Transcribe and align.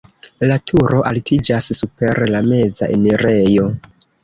La 0.51 0.55
turo 0.71 1.01
altiĝas 1.09 1.69
super 1.81 2.23
la 2.33 2.43
meza 2.49 2.91
enirejo. 2.99 3.71